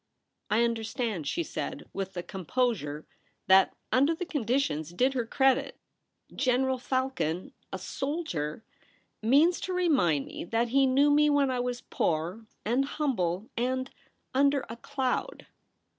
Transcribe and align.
'I 0.49 0.63
understand,' 0.63 1.27
she 1.27 1.43
said, 1.43 1.87
with 1.93 2.17
a 2.17 2.23
composure 2.23 3.05
that, 3.45 3.75
under 3.91 4.15
the 4.15 4.25
conditions, 4.25 4.91
did 4.91 5.13
her 5.13 5.27
credit. 5.27 5.77
* 6.05 6.35
General 6.35 6.79
Falcon— 6.79 7.53
a 7.71 7.77
soldier— 7.77 8.63
means 9.21 9.59
to 9.59 9.73
remind 9.73 10.25
me 10.25 10.43
that 10.43 10.69
he 10.69 10.87
knew 10.87 11.11
me 11.11 11.29
when 11.29 11.51
I 11.51 11.59
was 11.59 11.81
poor 11.81 12.47
and 12.65 12.85
humble, 12.85 13.51
and 13.55 13.91
under 14.33 14.65
a 14.69 14.75
cloud.' 14.75 15.45